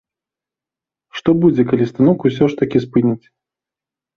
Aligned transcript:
Што 1.17 1.29
будзе, 1.45 1.61
калі 1.73 1.89
станок 1.91 2.19
усё 2.31 2.43
ж 2.55 2.61
такі 2.63 2.77
спыняць? 2.87 3.25